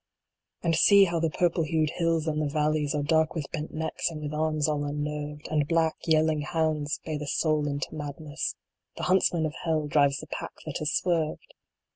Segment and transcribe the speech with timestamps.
[0.63, 4.09] And see how the purple hued hills and the valleys Are dark with bent necks
[4.09, 8.55] and with arms all unnerved; And tlack, yelling hounds bay the soul into madness
[8.97, 11.53] The Huntsman of Hell drives the pack that has swerved